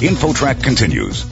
InfoTrack 0.00 0.62
continues. 0.62 1.24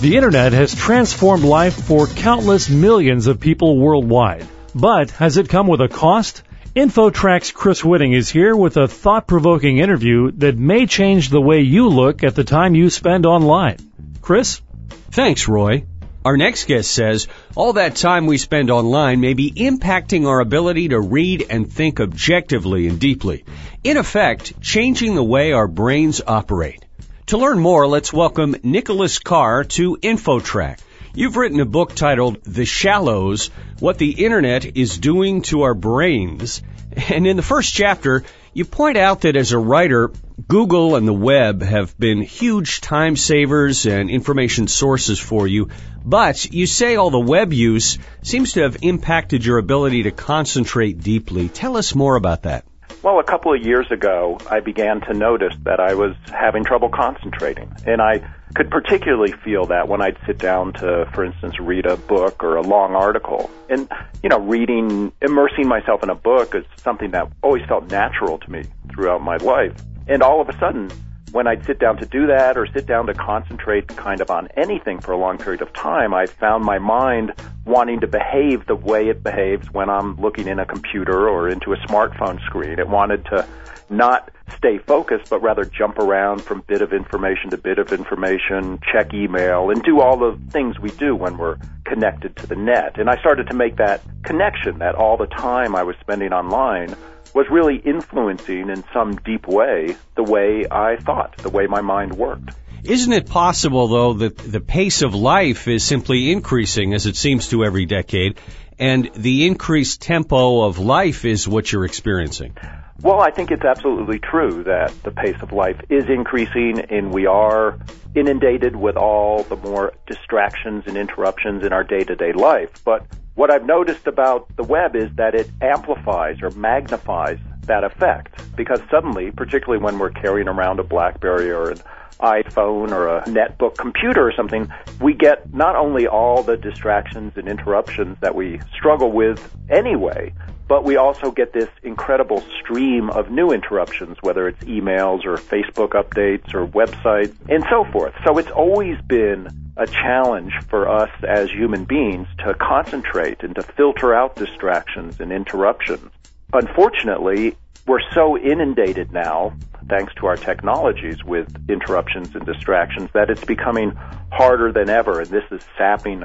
The 0.00 0.16
internet 0.16 0.54
has 0.54 0.74
transformed 0.74 1.44
life 1.44 1.74
for 1.74 2.06
countless 2.06 2.70
millions 2.70 3.26
of 3.26 3.38
people 3.38 3.76
worldwide. 3.76 4.48
But 4.74 5.10
has 5.10 5.36
it 5.36 5.50
come 5.50 5.66
with 5.66 5.82
a 5.82 5.88
cost? 5.88 6.42
InfoTrack's 6.74 7.50
Chris 7.50 7.82
Whitting 7.82 8.14
is 8.16 8.30
here 8.30 8.56
with 8.56 8.78
a 8.78 8.88
thought-provoking 8.88 9.76
interview 9.76 10.30
that 10.38 10.56
may 10.56 10.86
change 10.86 11.28
the 11.28 11.42
way 11.42 11.60
you 11.60 11.90
look 11.90 12.24
at 12.24 12.34
the 12.34 12.44
time 12.44 12.74
you 12.74 12.88
spend 12.88 13.26
online. 13.26 13.76
Chris? 14.22 14.62
Thanks, 15.10 15.46
Roy. 15.46 15.84
Our 16.24 16.38
next 16.38 16.68
guest 16.68 16.90
says 16.92 17.28
all 17.54 17.74
that 17.74 17.96
time 17.96 18.24
we 18.24 18.38
spend 18.38 18.70
online 18.70 19.20
may 19.20 19.34
be 19.34 19.52
impacting 19.52 20.26
our 20.26 20.40
ability 20.40 20.88
to 20.88 21.00
read 21.00 21.44
and 21.50 21.70
think 21.70 22.00
objectively 22.00 22.88
and 22.88 22.98
deeply. 22.98 23.44
In 23.84 23.98
effect, 23.98 24.62
changing 24.62 25.14
the 25.14 25.22
way 25.22 25.52
our 25.52 25.68
brains 25.68 26.22
operate. 26.26 26.86
To 27.26 27.38
learn 27.38 27.60
more, 27.60 27.86
let's 27.86 28.12
welcome 28.12 28.56
Nicholas 28.62 29.18
Carr 29.20 29.64
to 29.64 29.96
InfoTrack. 29.96 30.80
You've 31.14 31.36
written 31.36 31.60
a 31.60 31.64
book 31.64 31.94
titled 31.94 32.42
The 32.42 32.64
Shallows, 32.64 33.48
What 33.78 33.98
the 33.98 34.24
Internet 34.24 34.76
is 34.76 34.98
Doing 34.98 35.42
to 35.42 35.62
Our 35.62 35.74
Brains. 35.74 36.62
And 37.08 37.26
in 37.26 37.36
the 37.36 37.42
first 37.42 37.72
chapter, 37.72 38.24
you 38.52 38.64
point 38.64 38.96
out 38.96 39.22
that 39.22 39.36
as 39.36 39.52
a 39.52 39.58
writer, 39.58 40.10
Google 40.48 40.96
and 40.96 41.06
the 41.06 41.12
web 41.12 41.62
have 41.62 41.96
been 41.96 42.22
huge 42.22 42.80
time 42.80 43.16
savers 43.16 43.86
and 43.86 44.10
information 44.10 44.66
sources 44.66 45.18
for 45.18 45.46
you, 45.46 45.68
but 46.04 46.52
you 46.52 46.66
say 46.66 46.96
all 46.96 47.10
the 47.10 47.20
web 47.20 47.52
use 47.52 47.98
seems 48.22 48.54
to 48.54 48.62
have 48.62 48.78
impacted 48.82 49.46
your 49.46 49.58
ability 49.58 50.02
to 50.02 50.10
concentrate 50.10 51.00
deeply. 51.00 51.48
Tell 51.48 51.76
us 51.76 51.94
more 51.94 52.16
about 52.16 52.42
that. 52.42 52.64
Well, 53.02 53.18
a 53.18 53.24
couple 53.24 53.52
of 53.52 53.60
years 53.60 53.90
ago, 53.90 54.38
I 54.48 54.60
began 54.60 55.00
to 55.02 55.12
notice 55.12 55.54
that 55.64 55.80
I 55.80 55.94
was 55.94 56.14
having 56.26 56.62
trouble 56.62 56.88
concentrating. 56.88 57.68
And 57.84 58.00
I 58.00 58.22
could 58.54 58.70
particularly 58.70 59.32
feel 59.32 59.66
that 59.66 59.88
when 59.88 60.00
I'd 60.00 60.16
sit 60.24 60.38
down 60.38 60.72
to, 60.74 61.10
for 61.12 61.24
instance, 61.24 61.58
read 61.58 61.84
a 61.84 61.96
book 61.96 62.44
or 62.44 62.54
a 62.54 62.62
long 62.62 62.94
article. 62.94 63.50
And, 63.68 63.88
you 64.22 64.28
know, 64.28 64.38
reading, 64.38 65.10
immersing 65.20 65.66
myself 65.66 66.04
in 66.04 66.10
a 66.10 66.14
book 66.14 66.54
is 66.54 66.64
something 66.76 67.10
that 67.10 67.32
always 67.42 67.64
felt 67.66 67.90
natural 67.90 68.38
to 68.38 68.50
me 68.50 68.62
throughout 68.94 69.20
my 69.20 69.36
life. 69.38 69.74
And 70.06 70.22
all 70.22 70.40
of 70.40 70.48
a 70.48 70.56
sudden, 70.58 70.88
when 71.32 71.46
I'd 71.46 71.64
sit 71.64 71.78
down 71.78 71.96
to 71.96 72.06
do 72.06 72.26
that 72.26 72.58
or 72.58 72.66
sit 72.66 72.86
down 72.86 73.06
to 73.06 73.14
concentrate 73.14 73.88
kind 73.88 74.20
of 74.20 74.30
on 74.30 74.48
anything 74.54 75.00
for 75.00 75.12
a 75.12 75.16
long 75.16 75.38
period 75.38 75.62
of 75.62 75.72
time, 75.72 76.12
I 76.12 76.26
found 76.26 76.62
my 76.62 76.78
mind 76.78 77.32
wanting 77.64 78.00
to 78.00 78.06
behave 78.06 78.66
the 78.66 78.76
way 78.76 79.08
it 79.08 79.22
behaves 79.22 79.72
when 79.72 79.88
I'm 79.88 80.20
looking 80.20 80.46
in 80.46 80.58
a 80.58 80.66
computer 80.66 81.28
or 81.28 81.48
into 81.48 81.72
a 81.72 81.76
smartphone 81.78 82.38
screen. 82.44 82.78
It 82.78 82.88
wanted 82.88 83.24
to 83.26 83.48
not 83.88 84.30
stay 84.56 84.76
focused, 84.78 85.30
but 85.30 85.40
rather 85.40 85.64
jump 85.64 85.98
around 85.98 86.42
from 86.42 86.62
bit 86.66 86.82
of 86.82 86.92
information 86.92 87.50
to 87.50 87.56
bit 87.56 87.78
of 87.78 87.92
information, 87.92 88.78
check 88.92 89.14
email, 89.14 89.70
and 89.70 89.82
do 89.82 90.00
all 90.00 90.18
the 90.18 90.38
things 90.50 90.78
we 90.78 90.90
do 90.90 91.16
when 91.16 91.38
we're 91.38 91.56
connected 91.84 92.36
to 92.36 92.46
the 92.46 92.56
net. 92.56 92.98
And 92.98 93.08
I 93.08 93.18
started 93.18 93.48
to 93.48 93.54
make 93.54 93.76
that 93.76 94.02
connection 94.22 94.78
that 94.80 94.94
all 94.94 95.16
the 95.16 95.26
time 95.26 95.74
I 95.74 95.82
was 95.82 95.96
spending 96.00 96.32
online 96.32 96.94
was 97.34 97.46
really 97.50 97.76
influencing 97.76 98.68
in 98.68 98.84
some 98.92 99.16
deep 99.16 99.46
way 99.46 99.96
the 100.16 100.22
way 100.22 100.64
I 100.70 100.96
thought, 100.96 101.36
the 101.38 101.50
way 101.50 101.66
my 101.66 101.80
mind 101.80 102.14
worked. 102.14 102.50
Isn't 102.84 103.12
it 103.12 103.28
possible, 103.28 103.86
though, 103.86 104.12
that 104.14 104.36
the 104.36 104.60
pace 104.60 105.02
of 105.02 105.14
life 105.14 105.68
is 105.68 105.84
simply 105.84 106.32
increasing 106.32 106.94
as 106.94 107.06
it 107.06 107.14
seems 107.14 107.48
to 107.48 107.64
every 107.64 107.86
decade, 107.86 108.38
and 108.78 109.08
the 109.14 109.46
increased 109.46 110.02
tempo 110.02 110.62
of 110.62 110.78
life 110.78 111.24
is 111.24 111.46
what 111.46 111.70
you're 111.70 111.84
experiencing? 111.84 112.56
Well, 113.00 113.20
I 113.20 113.30
think 113.30 113.50
it's 113.50 113.64
absolutely 113.64 114.18
true 114.18 114.64
that 114.64 114.92
the 115.02 115.12
pace 115.12 115.40
of 115.42 115.52
life 115.52 115.80
is 115.88 116.04
increasing 116.08 116.80
and 116.80 117.12
we 117.12 117.26
are 117.26 117.78
inundated 118.14 118.76
with 118.76 118.96
all 118.96 119.44
the 119.44 119.56
more 119.56 119.92
distractions 120.06 120.84
and 120.86 120.96
interruptions 120.96 121.64
in 121.64 121.72
our 121.72 121.84
day 121.84 122.00
to 122.00 122.14
day 122.14 122.32
life. 122.32 122.84
But 122.84 123.06
what 123.34 123.50
I've 123.50 123.64
noticed 123.64 124.06
about 124.06 124.54
the 124.56 124.62
web 124.62 124.94
is 124.94 125.10
that 125.16 125.34
it 125.34 125.50
amplifies 125.60 126.42
or 126.42 126.50
magnifies 126.50 127.38
that 127.62 127.84
effect 127.84 128.34
because 128.56 128.80
suddenly, 128.90 129.30
particularly 129.30 129.82
when 129.82 129.98
we're 129.98 130.10
carrying 130.10 130.48
around 130.48 130.80
a 130.80 130.84
Blackberry 130.84 131.50
or 131.50 131.70
an 131.70 131.82
iPhone 132.20 132.92
or 132.92 133.08
a 133.08 133.22
netbook 133.22 133.76
computer 133.76 134.26
or 134.26 134.32
something, 134.36 134.70
we 135.00 135.14
get 135.14 135.52
not 135.52 135.76
only 135.76 136.06
all 136.06 136.42
the 136.42 136.56
distractions 136.56 137.32
and 137.36 137.48
interruptions 137.48 138.16
that 138.20 138.34
we 138.34 138.60
struggle 138.74 139.10
with 139.10 139.54
anyway, 139.70 140.32
but 140.68 140.84
we 140.84 140.96
also 140.96 141.30
get 141.30 141.52
this 141.52 141.68
incredible 141.82 142.42
stream 142.60 143.10
of 143.10 143.30
new 143.30 143.50
interruptions, 143.50 144.16
whether 144.22 144.48
it's 144.48 144.62
emails 144.64 145.24
or 145.24 145.36
Facebook 145.36 145.90
updates 145.90 146.54
or 146.54 146.66
websites 146.66 147.34
and 147.48 147.64
so 147.68 147.84
forth. 147.92 148.14
So 148.24 148.38
it's 148.38 148.50
always 148.50 148.98
been 149.02 149.48
a 149.76 149.86
challenge 149.86 150.52
for 150.68 150.88
us 150.88 151.10
as 151.26 151.50
human 151.50 151.84
beings 151.84 152.28
to 152.38 152.54
concentrate 152.54 153.42
and 153.42 153.54
to 153.54 153.62
filter 153.62 154.14
out 154.14 154.36
distractions 154.36 155.20
and 155.20 155.32
interruptions. 155.32 156.10
Unfortunately, 156.52 157.56
we're 157.86 158.02
so 158.12 158.36
inundated 158.36 159.12
now, 159.12 159.54
thanks 159.88 160.14
to 160.14 160.26
our 160.26 160.36
technologies, 160.36 161.24
with 161.24 161.48
interruptions 161.68 162.34
and 162.34 162.44
distractions 162.44 163.10
that 163.14 163.30
it's 163.30 163.44
becoming 163.44 163.92
harder 164.30 164.72
than 164.72 164.90
ever. 164.90 165.20
And 165.20 165.30
this 165.30 165.44
is 165.50 165.62
sapping 165.78 166.24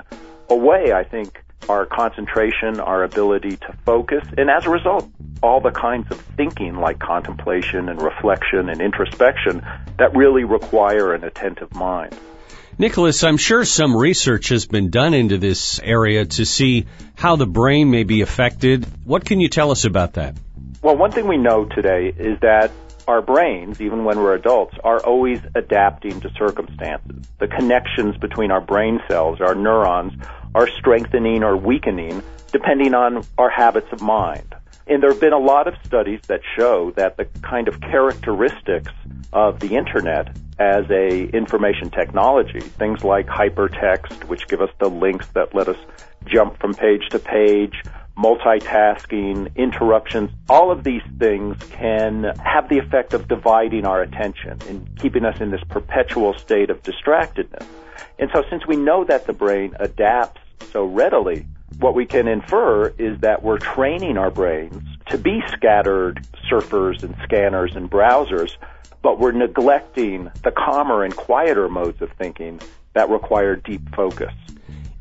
away, 0.49 0.91
I 0.91 1.03
think, 1.03 1.41
our 1.69 1.85
concentration, 1.85 2.79
our 2.79 3.03
ability 3.03 3.57
to 3.57 3.73
focus, 3.85 4.23
and 4.37 4.49
as 4.49 4.65
a 4.65 4.69
result, 4.69 5.09
all 5.41 5.59
the 5.59 5.71
kinds 5.71 6.09
of 6.11 6.19
thinking 6.37 6.75
like 6.75 6.99
contemplation 6.99 7.89
and 7.89 8.01
reflection 8.01 8.69
and 8.69 8.81
introspection 8.81 9.65
that 9.97 10.15
really 10.15 10.43
require 10.43 11.13
an 11.13 11.23
attentive 11.23 11.73
mind. 11.75 12.17
Nicholas, 12.79 13.23
I'm 13.23 13.37
sure 13.37 13.65
some 13.65 13.97
research 13.97 14.49
has 14.49 14.67
been 14.67 14.91
done 14.91 15.15
into 15.15 15.39
this 15.39 15.79
area 15.79 16.25
to 16.25 16.45
see 16.45 16.85
how 17.15 17.35
the 17.35 17.47
brain 17.47 17.89
may 17.89 18.03
be 18.03 18.21
affected. 18.21 18.85
What 19.03 19.25
can 19.25 19.39
you 19.39 19.49
tell 19.49 19.71
us 19.71 19.85
about 19.85 20.13
that? 20.13 20.35
Well, 20.83 20.95
one 20.95 21.11
thing 21.11 21.27
we 21.27 21.37
know 21.37 21.65
today 21.65 22.13
is 22.15 22.39
that 22.41 22.71
our 23.07 23.23
brains, 23.23 23.81
even 23.81 24.03
when 24.03 24.19
we're 24.19 24.35
adults, 24.35 24.75
are 24.83 24.99
always 24.99 25.39
adapting 25.55 26.21
to 26.21 26.29
circumstances. 26.37 27.27
The 27.39 27.47
connections 27.47 28.15
between 28.17 28.51
our 28.51 28.61
brain 28.61 28.99
cells, 29.07 29.41
our 29.41 29.55
neurons, 29.55 30.13
are 30.53 30.67
strengthening 30.67 31.43
or 31.43 31.57
weakening 31.57 32.21
depending 32.51 32.93
on 32.93 33.23
our 33.39 33.49
habits 33.49 33.87
of 33.91 34.01
mind. 34.01 34.53
And 34.89 35.03
there 35.03 35.11
have 35.11 35.19
been 35.19 35.33
a 35.33 35.39
lot 35.39 35.67
of 35.67 35.73
studies 35.85 36.21
that 36.27 36.41
show 36.57 36.91
that 36.91 37.17
the 37.17 37.25
kind 37.41 37.67
of 37.67 37.81
characteristics 37.81 38.91
of 39.33 39.59
the 39.59 39.75
internet 39.75 40.35
as 40.59 40.89
a 40.89 41.25
information 41.35 41.89
technology, 41.89 42.61
things 42.61 43.03
like 43.03 43.27
hypertext, 43.27 44.23
which 44.25 44.47
give 44.47 44.61
us 44.61 44.69
the 44.79 44.89
links 44.89 45.27
that 45.33 45.53
let 45.53 45.67
us 45.67 45.77
jump 46.25 46.59
from 46.59 46.73
page 46.73 47.09
to 47.09 47.19
page, 47.19 47.83
multitasking, 48.17 49.55
interruptions, 49.55 50.31
all 50.49 50.71
of 50.71 50.83
these 50.83 51.03
things 51.19 51.55
can 51.69 52.23
have 52.43 52.67
the 52.69 52.79
effect 52.79 53.13
of 53.13 53.27
dividing 53.27 53.85
our 53.85 54.01
attention 54.01 54.57
and 54.67 54.89
keeping 54.99 55.23
us 55.23 55.39
in 55.39 55.51
this 55.51 55.61
perpetual 55.69 56.33
state 56.33 56.69
of 56.69 56.81
distractedness. 56.81 57.65
And 58.17 58.29
so 58.33 58.43
since 58.49 58.65
we 58.65 58.75
know 58.75 59.03
that 59.03 59.27
the 59.27 59.33
brain 59.33 59.75
adapts 59.79 60.41
so 60.71 60.85
readily, 60.85 61.45
what 61.79 61.95
we 61.95 62.05
can 62.05 62.27
infer 62.27 62.87
is 62.87 63.19
that 63.21 63.43
we're 63.43 63.59
training 63.59 64.17
our 64.17 64.31
brains 64.31 64.83
to 65.09 65.17
be 65.17 65.41
scattered 65.51 66.25
surfers 66.51 67.03
and 67.03 67.15
scanners 67.23 67.75
and 67.75 67.89
browsers, 67.89 68.51
but 69.01 69.19
we're 69.19 69.31
neglecting 69.31 70.31
the 70.43 70.51
calmer 70.51 71.03
and 71.03 71.15
quieter 71.15 71.69
modes 71.69 72.01
of 72.01 72.11
thinking 72.13 72.59
that 72.93 73.09
require 73.09 73.55
deep 73.55 73.81
focus. 73.95 74.33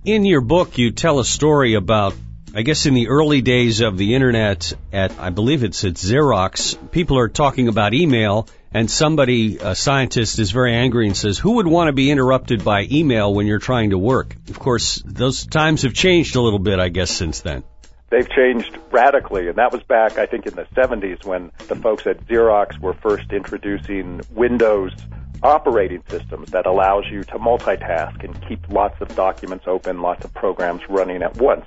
In 0.04 0.24
your 0.24 0.40
book, 0.40 0.78
you 0.78 0.92
tell 0.92 1.18
a 1.18 1.24
story 1.24 1.74
about 1.74 2.14
I 2.56 2.62
guess 2.62 2.86
in 2.86 2.94
the 2.94 3.08
early 3.08 3.42
days 3.42 3.82
of 3.82 3.98
the 3.98 4.14
internet 4.14 4.72
at, 4.90 5.20
I 5.20 5.28
believe 5.28 5.62
it's 5.62 5.84
at 5.84 5.92
Xerox, 5.92 6.90
people 6.90 7.18
are 7.18 7.28
talking 7.28 7.68
about 7.68 7.92
email 7.92 8.48
and 8.72 8.90
somebody, 8.90 9.58
a 9.58 9.74
scientist 9.74 10.38
is 10.38 10.52
very 10.52 10.74
angry 10.74 11.06
and 11.06 11.14
says, 11.14 11.36
who 11.36 11.56
would 11.56 11.66
want 11.66 11.88
to 11.88 11.92
be 11.92 12.10
interrupted 12.10 12.64
by 12.64 12.86
email 12.90 13.34
when 13.34 13.46
you're 13.46 13.58
trying 13.58 13.90
to 13.90 13.98
work? 13.98 14.34
Of 14.48 14.58
course, 14.58 15.02
those 15.04 15.44
times 15.44 15.82
have 15.82 15.92
changed 15.92 16.34
a 16.36 16.40
little 16.40 16.58
bit, 16.58 16.78
I 16.78 16.88
guess, 16.88 17.10
since 17.10 17.40
then. 17.40 17.62
They've 18.08 18.30
changed 18.30 18.78
radically, 18.90 19.48
and 19.48 19.56
that 19.56 19.70
was 19.70 19.82
back, 19.82 20.16
I 20.16 20.24
think, 20.24 20.46
in 20.46 20.54
the 20.54 20.64
70s 20.74 21.26
when 21.26 21.52
the 21.68 21.76
folks 21.76 22.06
at 22.06 22.26
Xerox 22.26 22.80
were 22.80 22.94
first 22.94 23.32
introducing 23.32 24.22
Windows 24.30 24.92
operating 25.42 26.02
systems 26.08 26.50
that 26.50 26.66
allows 26.66 27.04
you 27.10 27.22
to 27.24 27.38
multitask 27.38 28.24
and 28.24 28.48
keep 28.48 28.68
lots 28.68 29.00
of 29.00 29.14
documents 29.14 29.66
open, 29.66 30.00
lots 30.00 30.24
of 30.24 30.32
programs 30.34 30.82
running 30.88 31.22
at 31.22 31.36
once. 31.36 31.64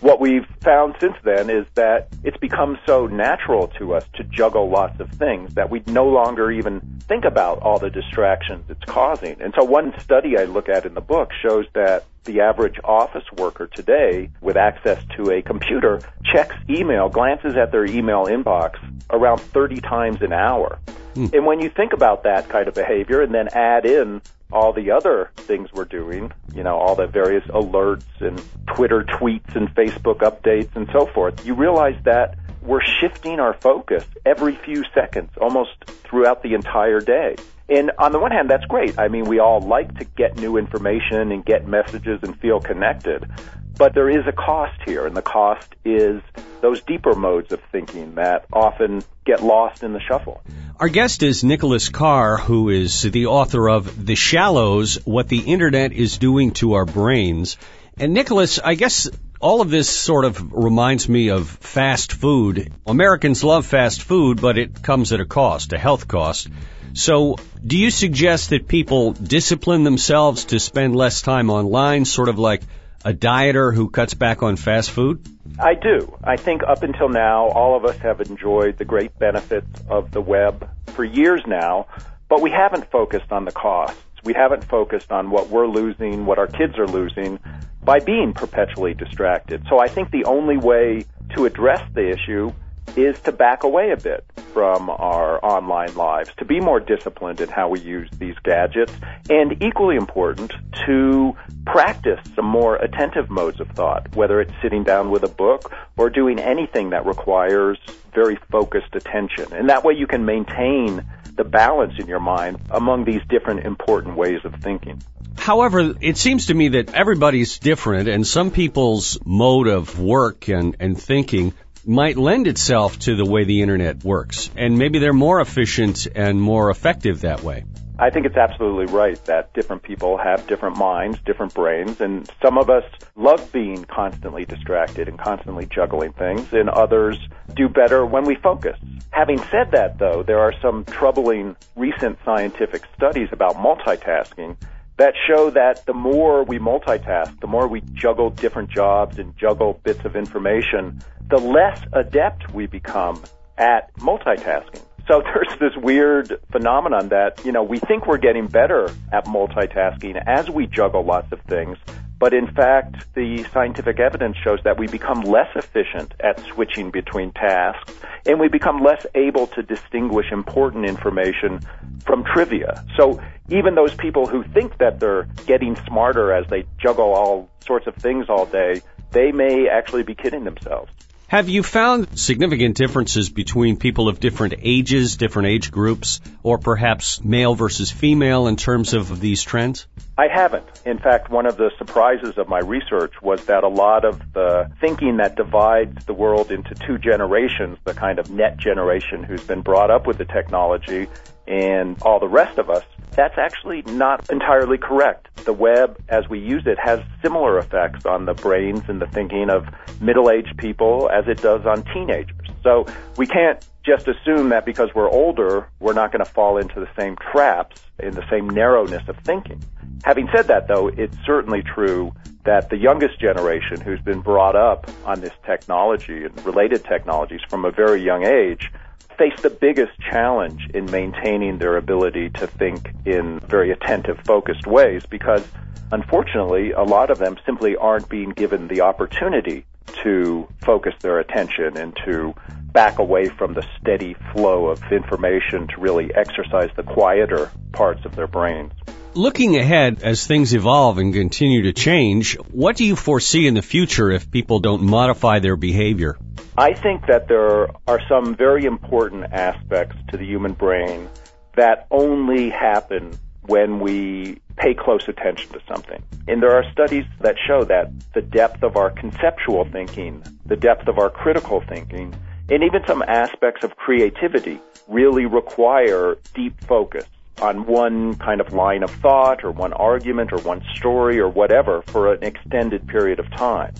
What 0.00 0.20
we've 0.20 0.46
found 0.60 0.94
since 1.00 1.14
then 1.24 1.50
is 1.50 1.66
that 1.74 2.08
it's 2.22 2.36
become 2.38 2.78
so 2.86 3.06
natural 3.06 3.68
to 3.78 3.94
us 3.94 4.04
to 4.14 4.24
juggle 4.24 4.68
lots 4.68 4.98
of 5.00 5.10
things 5.10 5.54
that 5.54 5.70
we 5.70 5.82
no 5.86 6.06
longer 6.06 6.50
even 6.50 6.80
think 7.06 7.24
about 7.24 7.58
all 7.60 7.78
the 7.78 7.90
distractions 7.90 8.64
it's 8.68 8.84
causing. 8.86 9.40
And 9.40 9.54
so 9.58 9.64
one 9.64 9.92
study 10.00 10.38
I 10.38 10.44
look 10.44 10.68
at 10.68 10.86
in 10.86 10.94
the 10.94 11.00
book 11.00 11.30
shows 11.42 11.66
that 11.74 12.04
the 12.24 12.40
average 12.40 12.78
office 12.82 13.24
worker 13.36 13.66
today 13.66 14.30
with 14.40 14.56
access 14.56 15.02
to 15.16 15.30
a 15.30 15.42
computer 15.42 16.00
checks 16.32 16.56
email, 16.68 17.08
glances 17.08 17.54
at 17.56 17.70
their 17.70 17.84
email 17.84 18.24
inbox 18.26 18.76
around 19.10 19.38
30 19.38 19.80
times 19.80 20.22
an 20.22 20.32
hour. 20.32 20.78
Hmm. 21.14 21.26
And 21.32 21.46
when 21.46 21.60
you 21.60 21.70
think 21.70 21.92
about 21.92 22.24
that 22.24 22.48
kind 22.48 22.68
of 22.68 22.74
behavior 22.74 23.22
and 23.22 23.32
then 23.32 23.48
add 23.52 23.86
in 23.86 24.20
all 24.52 24.72
the 24.72 24.90
other 24.90 25.30
things 25.36 25.72
we're 25.72 25.84
doing, 25.84 26.32
you 26.54 26.62
know, 26.62 26.76
all 26.76 26.94
the 26.94 27.06
various 27.06 27.44
alerts 27.48 28.04
and 28.20 28.40
Twitter 28.66 29.04
tweets 29.04 29.54
and 29.56 29.74
Facebook 29.74 30.18
updates 30.18 30.74
and 30.76 30.88
so 30.92 31.06
forth, 31.06 31.44
you 31.44 31.54
realize 31.54 31.96
that 32.04 32.36
we're 32.62 32.82
shifting 33.00 33.40
our 33.40 33.54
focus 33.54 34.04
every 34.24 34.56
few 34.56 34.84
seconds, 34.94 35.30
almost 35.40 35.70
throughout 36.04 36.42
the 36.42 36.54
entire 36.54 37.00
day. 37.00 37.36
And 37.68 37.92
on 37.98 38.12
the 38.12 38.18
one 38.18 38.30
hand, 38.30 38.50
that's 38.50 38.64
great. 38.66 38.98
I 38.98 39.08
mean, 39.08 39.24
we 39.24 39.38
all 39.38 39.60
like 39.60 39.98
to 39.98 40.04
get 40.04 40.36
new 40.36 40.58
information 40.58 41.32
and 41.32 41.44
get 41.44 41.66
messages 41.66 42.20
and 42.22 42.38
feel 42.38 42.60
connected. 42.60 43.30
But 43.76 43.94
there 43.94 44.08
is 44.08 44.26
a 44.26 44.32
cost 44.32 44.78
here, 44.84 45.06
and 45.06 45.16
the 45.16 45.22
cost 45.22 45.74
is 45.84 46.22
those 46.60 46.80
deeper 46.82 47.14
modes 47.14 47.52
of 47.52 47.60
thinking 47.72 48.14
that 48.16 48.44
often 48.52 49.02
get 49.24 49.42
lost 49.42 49.82
in 49.82 49.92
the 49.92 50.00
shuffle. 50.00 50.42
Our 50.78 50.88
guest 50.88 51.22
is 51.22 51.42
Nicholas 51.42 51.88
Carr, 51.88 52.36
who 52.36 52.68
is 52.68 53.02
the 53.02 53.26
author 53.26 53.68
of 53.68 54.06
The 54.06 54.14
Shallows 54.14 54.96
What 55.04 55.28
the 55.28 55.40
Internet 55.40 55.92
is 55.92 56.18
Doing 56.18 56.52
to 56.54 56.74
Our 56.74 56.84
Brains. 56.84 57.56
And 57.96 58.12
Nicholas, 58.12 58.58
I 58.58 58.74
guess 58.74 59.08
all 59.40 59.60
of 59.60 59.70
this 59.70 59.88
sort 59.88 60.24
of 60.24 60.52
reminds 60.52 61.08
me 61.08 61.28
of 61.28 61.48
fast 61.48 62.12
food. 62.12 62.72
Americans 62.86 63.44
love 63.44 63.66
fast 63.66 64.02
food, 64.02 64.40
but 64.40 64.58
it 64.58 64.82
comes 64.82 65.12
at 65.12 65.20
a 65.20 65.26
cost, 65.26 65.72
a 65.72 65.78
health 65.78 66.08
cost. 66.08 66.48
So, 66.92 67.36
do 67.66 67.76
you 67.76 67.90
suggest 67.90 68.50
that 68.50 68.68
people 68.68 69.12
discipline 69.12 69.82
themselves 69.82 70.46
to 70.46 70.60
spend 70.60 70.94
less 70.94 71.22
time 71.22 71.50
online, 71.50 72.04
sort 72.04 72.28
of 72.28 72.38
like 72.38 72.62
a 73.04 73.12
dieter 73.12 73.74
who 73.74 73.90
cuts 73.90 74.14
back 74.14 74.42
on 74.42 74.56
fast 74.56 74.90
food? 74.90 75.26
I 75.58 75.74
do. 75.74 76.16
I 76.22 76.36
think 76.36 76.62
up 76.62 76.82
until 76.82 77.08
now, 77.08 77.48
all 77.48 77.76
of 77.76 77.84
us 77.84 77.98
have 77.98 78.20
enjoyed 78.20 78.78
the 78.78 78.84
great 78.84 79.18
benefits 79.18 79.68
of 79.88 80.10
the 80.10 80.20
web 80.20 80.70
for 80.94 81.04
years 81.04 81.42
now, 81.46 81.86
but 82.28 82.40
we 82.40 82.50
haven't 82.50 82.90
focused 82.90 83.30
on 83.30 83.44
the 83.44 83.52
costs. 83.52 84.00
We 84.24 84.32
haven't 84.32 84.64
focused 84.64 85.12
on 85.12 85.30
what 85.30 85.50
we're 85.50 85.66
losing, 85.66 86.26
what 86.26 86.38
our 86.38 86.46
kids 86.46 86.78
are 86.78 86.86
losing 86.86 87.38
by 87.82 88.00
being 88.00 88.32
perpetually 88.32 88.94
distracted. 88.94 89.64
So 89.68 89.78
I 89.78 89.88
think 89.88 90.10
the 90.10 90.24
only 90.24 90.56
way 90.56 91.04
to 91.34 91.44
address 91.44 91.82
the 91.92 92.08
issue 92.08 92.52
is 92.96 93.18
to 93.22 93.32
back 93.32 93.64
away 93.64 93.90
a 93.90 93.96
bit 93.96 94.24
from 94.52 94.88
our 94.88 95.44
online 95.44 95.94
lives, 95.94 96.30
to 96.38 96.44
be 96.44 96.60
more 96.60 96.78
disciplined 96.78 97.40
in 97.40 97.48
how 97.48 97.68
we 97.68 97.80
use 97.80 98.08
these 98.18 98.36
gadgets, 98.44 98.92
and 99.28 99.60
equally 99.62 99.96
important, 99.96 100.52
to 100.86 101.34
practice 101.66 102.20
some 102.36 102.44
more 102.44 102.76
attentive 102.76 103.28
modes 103.30 103.58
of 103.60 103.68
thought, 103.70 104.14
whether 104.14 104.40
it's 104.40 104.52
sitting 104.62 104.84
down 104.84 105.10
with 105.10 105.24
a 105.24 105.28
book 105.28 105.72
or 105.96 106.08
doing 106.08 106.38
anything 106.38 106.90
that 106.90 107.04
requires 107.04 107.78
very 108.12 108.36
focused 108.50 108.94
attention. 108.94 109.52
And 109.52 109.68
that 109.70 109.82
way 109.82 109.94
you 109.94 110.06
can 110.06 110.24
maintain 110.24 111.04
the 111.36 111.44
balance 111.44 111.94
in 111.98 112.06
your 112.06 112.20
mind 112.20 112.60
among 112.70 113.04
these 113.04 113.20
different 113.28 113.66
important 113.66 114.16
ways 114.16 114.40
of 114.44 114.54
thinking. 114.62 115.02
However, 115.36 115.94
it 116.00 116.16
seems 116.16 116.46
to 116.46 116.54
me 116.54 116.68
that 116.68 116.94
everybody's 116.94 117.58
different 117.58 118.08
and 118.08 118.26
some 118.26 118.50
people's 118.50 119.18
mode 119.24 119.66
of 119.66 119.98
work 119.98 120.48
and, 120.48 120.76
and 120.80 121.00
thinking 121.00 121.52
might 121.86 122.16
lend 122.16 122.46
itself 122.46 122.98
to 123.00 123.16
the 123.16 123.24
way 123.24 123.44
the 123.44 123.60
internet 123.60 124.04
works. 124.04 124.50
And 124.56 124.78
maybe 124.78 124.98
they're 125.00 125.12
more 125.12 125.40
efficient 125.40 126.06
and 126.14 126.40
more 126.40 126.70
effective 126.70 127.22
that 127.22 127.42
way. 127.42 127.64
I 127.96 128.10
think 128.10 128.26
it's 128.26 128.36
absolutely 128.36 128.86
right 128.86 129.24
that 129.26 129.54
different 129.54 129.84
people 129.84 130.18
have 130.18 130.48
different 130.48 130.76
minds, 130.76 131.16
different 131.24 131.54
brains, 131.54 132.00
and 132.00 132.28
some 132.42 132.58
of 132.58 132.68
us 132.68 132.82
love 133.14 133.52
being 133.52 133.84
constantly 133.84 134.44
distracted 134.44 135.08
and 135.08 135.16
constantly 135.16 135.66
juggling 135.66 136.12
things, 136.12 136.52
and 136.52 136.68
others 136.68 137.16
do 137.54 137.68
better 137.68 138.04
when 138.04 138.24
we 138.24 138.34
focus. 138.34 138.76
Having 139.10 139.38
said 139.44 139.70
that, 139.70 139.98
though, 139.98 140.24
there 140.24 140.40
are 140.40 140.52
some 140.60 140.84
troubling 140.86 141.54
recent 141.76 142.18
scientific 142.24 142.82
studies 142.96 143.28
about 143.30 143.54
multitasking 143.54 144.56
that 144.96 145.14
show 145.28 145.50
that 145.50 145.86
the 145.86 145.94
more 145.94 146.44
we 146.44 146.58
multitask, 146.58 147.38
the 147.40 147.46
more 147.46 147.68
we 147.68 147.80
juggle 147.94 148.30
different 148.30 148.70
jobs 148.70 149.18
and 149.18 149.36
juggle 149.36 149.80
bits 149.84 150.04
of 150.04 150.16
information, 150.16 151.00
the 151.28 151.38
less 151.38 151.80
adept 151.92 152.52
we 152.52 152.66
become 152.66 153.22
at 153.56 153.94
multitasking. 153.96 154.82
So 155.06 155.22
there's 155.34 155.58
this 155.58 155.76
weird 155.76 156.40
phenomenon 156.50 157.08
that, 157.08 157.44
you 157.44 157.52
know, 157.52 157.62
we 157.62 157.78
think 157.78 158.06
we're 158.06 158.18
getting 158.18 158.46
better 158.46 158.90
at 159.12 159.26
multitasking 159.26 160.22
as 160.26 160.48
we 160.50 160.66
juggle 160.66 161.04
lots 161.04 161.30
of 161.32 161.40
things, 161.42 161.78
but 162.18 162.32
in 162.32 162.46
fact, 162.46 163.12
the 163.14 163.44
scientific 163.52 164.00
evidence 164.00 164.36
shows 164.42 164.60
that 164.64 164.78
we 164.78 164.86
become 164.86 165.20
less 165.22 165.48
efficient 165.56 166.14
at 166.20 166.40
switching 166.46 166.90
between 166.90 167.32
tasks 167.32 167.92
and 168.24 168.40
we 168.40 168.48
become 168.48 168.82
less 168.82 169.04
able 169.14 169.46
to 169.48 169.62
distinguish 169.62 170.32
important 170.32 170.86
information 170.86 171.60
from 172.06 172.24
trivia. 172.24 172.84
So 172.96 173.20
even 173.50 173.74
those 173.74 173.94
people 173.94 174.26
who 174.26 174.42
think 174.42 174.78
that 174.78 175.00
they're 175.00 175.24
getting 175.46 175.76
smarter 175.86 176.32
as 176.32 176.46
they 176.48 176.64
juggle 176.78 177.12
all 177.12 177.50
sorts 177.66 177.86
of 177.86 177.94
things 177.96 178.26
all 178.28 178.46
day, 178.46 178.80
they 179.10 179.32
may 179.32 179.68
actually 179.68 180.02
be 180.02 180.14
kidding 180.14 180.44
themselves. 180.44 180.90
Have 181.34 181.48
you 181.48 181.64
found 181.64 182.16
significant 182.16 182.76
differences 182.76 183.28
between 183.28 183.76
people 183.76 184.08
of 184.08 184.20
different 184.20 184.54
ages, 184.62 185.16
different 185.16 185.48
age 185.48 185.72
groups, 185.72 186.20
or 186.44 186.58
perhaps 186.58 187.24
male 187.24 187.56
versus 187.56 187.90
female 187.90 188.46
in 188.46 188.54
terms 188.54 188.94
of 188.94 189.18
these 189.18 189.42
trends? 189.42 189.88
I 190.16 190.28
haven't. 190.32 190.64
In 190.86 190.98
fact, 190.98 191.30
one 191.30 191.46
of 191.46 191.56
the 191.56 191.72
surprises 191.76 192.38
of 192.38 192.46
my 192.46 192.60
research 192.60 193.14
was 193.20 193.46
that 193.46 193.64
a 193.64 193.68
lot 193.68 194.04
of 194.04 194.20
the 194.32 194.70
thinking 194.80 195.16
that 195.16 195.34
divides 195.34 196.04
the 196.04 196.14
world 196.14 196.52
into 196.52 196.72
two 196.76 196.98
generations, 196.98 197.78
the 197.82 197.94
kind 197.94 198.20
of 198.20 198.30
net 198.30 198.56
generation 198.56 199.24
who's 199.24 199.42
been 199.42 199.62
brought 199.62 199.90
up 199.90 200.06
with 200.06 200.18
the 200.18 200.24
technology, 200.26 201.08
and 201.46 202.00
all 202.02 202.20
the 202.20 202.28
rest 202.28 202.58
of 202.58 202.70
us, 202.70 202.84
that's 203.10 203.38
actually 203.38 203.82
not 203.82 204.28
entirely 204.30 204.78
correct. 204.78 205.28
The 205.44 205.52
web, 205.52 205.98
as 206.08 206.28
we 206.28 206.40
use 206.40 206.64
it, 206.66 206.78
has 206.78 207.00
similar 207.22 207.58
effects 207.58 208.06
on 208.06 208.24
the 208.24 208.34
brains 208.34 208.82
and 208.88 209.00
the 209.00 209.06
thinking 209.06 209.50
of 209.50 209.66
middle-aged 210.00 210.56
people 210.58 211.08
as 211.12 211.28
it 211.28 211.40
does 211.40 211.64
on 211.64 211.84
teenagers. 211.94 212.48
So 212.62 212.86
we 213.16 213.26
can't 213.26 213.64
just 213.84 214.08
assume 214.08 214.48
that 214.48 214.64
because 214.64 214.88
we're 214.94 215.10
older, 215.10 215.68
we're 215.78 215.92
not 215.92 216.10
going 216.10 216.24
to 216.24 216.30
fall 216.30 216.56
into 216.56 216.80
the 216.80 216.88
same 216.98 217.16
traps 217.16 217.80
in 217.98 218.14
the 218.14 218.24
same 218.30 218.48
narrowness 218.48 219.06
of 219.08 219.16
thinking. 219.18 219.62
Having 220.04 220.28
said 220.34 220.46
that, 220.48 220.66
though, 220.68 220.88
it's 220.88 221.16
certainly 221.24 221.62
true 221.62 222.12
that 222.44 222.68
the 222.68 222.76
youngest 222.76 223.20
generation 223.20 223.80
who's 223.80 224.00
been 224.00 224.20
brought 224.20 224.56
up 224.56 224.90
on 225.04 225.20
this 225.20 225.32
technology 225.46 226.24
and 226.24 226.46
related 226.46 226.84
technologies 226.84 227.40
from 227.48 227.64
a 227.64 227.70
very 227.70 228.02
young 228.02 228.24
age 228.24 228.70
face 229.16 229.40
the 229.42 229.50
biggest 229.50 229.92
challenge 230.10 230.68
in 230.72 230.86
maintaining 230.86 231.58
their 231.58 231.76
ability 231.76 232.30
to 232.30 232.46
think 232.46 232.92
in 233.04 233.40
very 233.40 233.70
attentive, 233.70 234.18
focused 234.24 234.66
ways 234.66 235.04
because 235.06 235.44
unfortunately, 235.92 236.72
a 236.72 236.82
lot 236.82 237.10
of 237.10 237.18
them 237.18 237.36
simply 237.46 237.76
aren't 237.76 238.08
being 238.08 238.30
given 238.30 238.68
the 238.68 238.82
opportunity 238.82 239.64
to 240.02 240.48
focus 240.64 240.94
their 241.00 241.18
attention 241.20 241.76
and 241.76 241.96
to 242.04 242.34
back 242.72 242.98
away 242.98 243.28
from 243.28 243.54
the 243.54 243.64
steady 243.80 244.16
flow 244.32 244.66
of 244.66 244.82
information 244.90 245.68
to 245.68 245.80
really 245.80 246.12
exercise 246.14 246.70
the 246.76 246.82
quieter 246.82 247.50
parts 247.72 248.04
of 248.04 248.16
their 248.16 248.26
brains. 248.26 248.72
Looking 249.14 249.56
ahead 249.56 250.02
as 250.02 250.26
things 250.26 250.54
evolve 250.54 250.98
and 250.98 251.14
continue 251.14 251.62
to 251.62 251.72
change, 251.72 252.36
what 252.50 252.76
do 252.76 252.84
you 252.84 252.96
foresee 252.96 253.46
in 253.46 253.54
the 253.54 253.62
future 253.62 254.10
if 254.10 254.28
people 254.28 254.58
don't 254.58 254.82
modify 254.82 255.38
their 255.38 255.54
behavior? 255.54 256.18
I 256.56 256.72
think 256.72 257.06
that 257.06 257.26
there 257.26 257.68
are 257.88 258.00
some 258.08 258.36
very 258.36 258.64
important 258.64 259.32
aspects 259.32 259.96
to 260.10 260.16
the 260.16 260.24
human 260.24 260.52
brain 260.52 261.08
that 261.56 261.86
only 261.90 262.50
happen 262.50 263.18
when 263.46 263.80
we 263.80 264.40
pay 264.56 264.72
close 264.72 265.08
attention 265.08 265.50
to 265.52 265.60
something. 265.66 266.02
And 266.28 266.40
there 266.40 266.54
are 266.54 266.64
studies 266.70 267.04
that 267.20 267.36
show 267.44 267.64
that 267.64 267.90
the 268.14 268.22
depth 268.22 268.62
of 268.62 268.76
our 268.76 268.90
conceptual 268.90 269.64
thinking, 269.64 270.22
the 270.46 270.56
depth 270.56 270.86
of 270.86 270.98
our 270.98 271.10
critical 271.10 271.60
thinking, 271.60 272.14
and 272.48 272.62
even 272.62 272.82
some 272.86 273.02
aspects 273.02 273.64
of 273.64 273.76
creativity 273.76 274.60
really 274.86 275.26
require 275.26 276.16
deep 276.34 276.62
focus 276.64 277.04
on 277.42 277.66
one 277.66 278.14
kind 278.14 278.40
of 278.40 278.52
line 278.52 278.84
of 278.84 278.90
thought 278.90 279.42
or 279.42 279.50
one 279.50 279.72
argument 279.72 280.32
or 280.32 280.38
one 280.42 280.62
story 280.76 281.18
or 281.18 281.28
whatever 281.28 281.82
for 281.82 282.12
an 282.12 282.22
extended 282.22 282.86
period 282.86 283.18
of 283.18 283.28
time. 283.32 283.74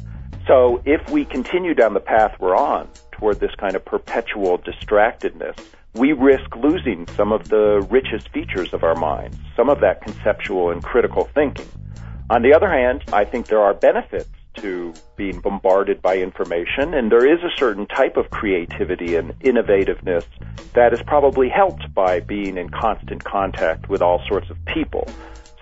So 0.47 0.83
if 0.85 1.09
we 1.11 1.25
continue 1.25 1.75
down 1.75 1.95
the 1.95 2.01
path 2.01 2.37
we're 2.39 2.57
on 2.57 2.89
toward 3.13 3.41
this 3.41 3.55
kind 3.57 3.75
of 3.75 3.85
perpetual 3.85 4.59
distractedness, 4.59 5.59
we 5.95 6.13
risk 6.13 6.55
losing 6.57 7.07
some 7.17 7.33
of 7.33 7.49
the 7.49 7.87
richest 7.89 8.29
features 8.31 8.75
of 8.75 8.83
our 8.83 8.95
minds, 8.95 9.39
some 9.57 9.71
of 9.71 9.81
that 9.81 10.03
conceptual 10.03 10.71
and 10.71 10.83
critical 10.83 11.25
thinking. 11.35 11.69
On 12.29 12.43
the 12.43 12.53
other 12.53 12.69
hand, 12.69 13.05
I 13.13 13.25
think 13.25 13.47
there 13.47 13.61
are 13.61 13.73
benefits 13.73 14.29
to 14.57 14.93
being 15.17 15.41
bombarded 15.41 16.03
by 16.03 16.17
information, 16.19 16.95
and 16.95 17.11
there 17.11 17.27
is 17.27 17.43
a 17.43 17.51
certain 17.57 17.87
type 17.87 18.17
of 18.17 18.31
creativity 18.31 19.17
and 19.17 19.39
innovativeness 19.41 20.25
that 20.75 20.93
is 20.93 21.03
probably 21.03 21.49
helped 21.49 21.93
by 21.95 22.21
being 22.21 22.59
in 22.59 22.69
constant 22.69 23.25
contact 23.25 23.89
with 23.89 24.03
all 24.03 24.23
sorts 24.29 24.51
of 24.51 24.57
people. 24.67 25.09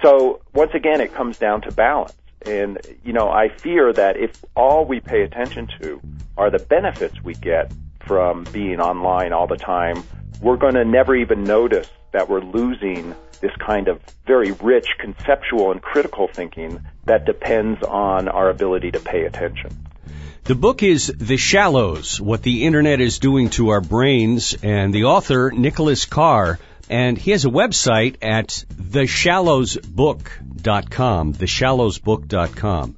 So 0.03 0.43
once 0.55 0.73
again, 0.75 1.01
it 1.01 1.15
comes 1.15 1.39
down 1.39 1.63
to 1.63 1.73
balance. 1.73 2.15
And, 2.47 2.79
you 3.05 3.13
know, 3.13 3.29
I 3.29 3.49
fear 3.49 3.93
that 3.93 4.17
if 4.17 4.45
all 4.55 4.85
we 4.85 5.01
pay 5.01 5.23
attention 5.23 5.69
to 5.81 6.01
are 6.37 6.51
the 6.51 6.59
benefits 6.59 7.23
we 7.23 7.35
get 7.35 7.73
from 8.07 8.45
being 8.45 8.81
online 8.81 9.33
all 9.33 9.47
the 9.47 9.57
time, 9.57 10.03
we're 10.41 10.57
going 10.57 10.75
to 10.75 10.85
never 10.85 11.15
even 11.15 11.45
notice 11.45 11.89
that 12.13 12.29
we're 12.29 12.41
losing 12.41 13.15
this 13.41 13.53
kind 13.65 13.89
of 13.89 14.01
very 14.27 14.53
rich 14.53 14.87
conceptual 14.99 15.73
and 15.73 15.83
critical 15.83 16.29
thinking 16.33 16.81
that 17.05 17.25
depends 17.25 17.83
on 17.83 18.29
our 18.29 18.51
ability 18.51 18.91
to 18.93 19.01
pay 19.01 19.25
attention. 19.25 19.87
The 20.45 20.55
book 20.55 20.83
is 20.83 21.07
The 21.07 21.37
Shallows, 21.37 22.21
What 22.21 22.43
the 22.43 22.65
Internet 22.65 23.01
is 23.01 23.21
Doing 23.21 23.51
to 23.51 23.69
Our 23.69 23.81
Brains, 23.81 24.57
and 24.63 24.93
the 24.93 25.05
author, 25.05 25.53
Nicholas 25.53 26.05
Carr, 26.05 26.59
and 26.91 27.17
he 27.17 27.31
has 27.31 27.45
a 27.45 27.49
website 27.49 28.17
at 28.23 28.65
theshallowsbook.com, 30.63 31.35
theshallowsbook.com. 31.35 32.97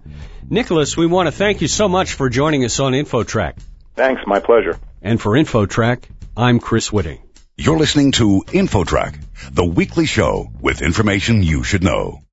Nicholas, 0.48 0.96
we 0.96 1.06
want 1.06 1.26
to 1.26 1.32
thank 1.32 1.60
you 1.60 1.68
so 1.68 1.88
much 1.88 2.14
for 2.14 2.28
joining 2.28 2.64
us 2.64 2.80
on 2.80 2.92
InfoTrack. 2.92 3.58
Thanks, 3.96 4.22
my 4.26 4.40
pleasure. 4.40 4.78
And 5.02 5.20
for 5.20 5.32
InfoTrack, 5.32 6.04
I'm 6.36 6.60
Chris 6.60 6.90
Whitting. 6.90 7.20
You're 7.56 7.78
listening 7.78 8.12
to 8.12 8.42
InfoTrack, 8.48 9.16
the 9.52 9.64
weekly 9.64 10.06
show 10.06 10.50
with 10.60 10.82
information 10.82 11.42
you 11.42 11.62
should 11.62 11.84
know. 11.84 12.23